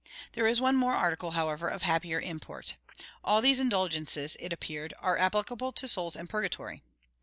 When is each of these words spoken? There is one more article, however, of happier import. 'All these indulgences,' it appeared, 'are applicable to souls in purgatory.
There 0.31 0.47
is 0.47 0.59
one 0.59 0.75
more 0.75 0.95
article, 0.95 1.33
however, 1.37 1.67
of 1.67 1.83
happier 1.83 2.19
import. 2.19 2.73
'All 3.23 3.39
these 3.39 3.59
indulgences,' 3.59 4.35
it 4.39 4.51
appeared, 4.51 4.95
'are 4.97 5.15
applicable 5.19 5.73
to 5.73 5.87
souls 5.87 6.15
in 6.15 6.25
purgatory. 6.25 6.81